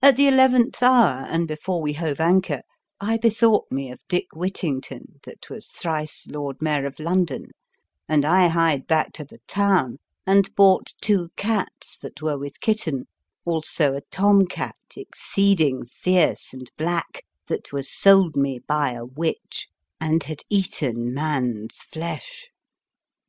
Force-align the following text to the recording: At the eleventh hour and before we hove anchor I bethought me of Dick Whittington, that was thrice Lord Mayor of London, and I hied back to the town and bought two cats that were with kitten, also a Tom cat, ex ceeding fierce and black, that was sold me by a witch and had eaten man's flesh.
At 0.00 0.14
the 0.16 0.28
eleventh 0.28 0.80
hour 0.84 1.26
and 1.26 1.48
before 1.48 1.82
we 1.82 1.94
hove 1.94 2.20
anchor 2.20 2.62
I 3.00 3.16
bethought 3.16 3.72
me 3.72 3.90
of 3.90 4.06
Dick 4.06 4.26
Whittington, 4.32 5.18
that 5.24 5.50
was 5.50 5.66
thrice 5.66 6.28
Lord 6.28 6.62
Mayor 6.62 6.86
of 6.86 7.00
London, 7.00 7.46
and 8.08 8.24
I 8.24 8.46
hied 8.46 8.86
back 8.86 9.12
to 9.14 9.24
the 9.24 9.40
town 9.48 9.96
and 10.24 10.54
bought 10.54 10.94
two 11.00 11.30
cats 11.36 11.96
that 11.96 12.22
were 12.22 12.38
with 12.38 12.60
kitten, 12.60 13.08
also 13.44 13.94
a 13.96 14.02
Tom 14.12 14.46
cat, 14.46 14.76
ex 14.96 15.28
ceeding 15.34 15.90
fierce 15.90 16.54
and 16.54 16.70
black, 16.78 17.24
that 17.48 17.72
was 17.72 17.92
sold 17.92 18.36
me 18.36 18.60
by 18.60 18.92
a 18.92 19.04
witch 19.04 19.66
and 20.00 20.22
had 20.22 20.42
eaten 20.48 21.12
man's 21.12 21.78
flesh. 21.78 22.46